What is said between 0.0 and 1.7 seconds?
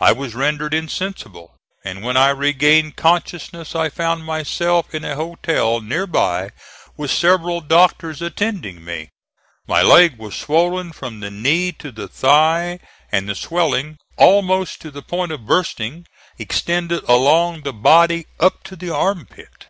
I was rendered insensible,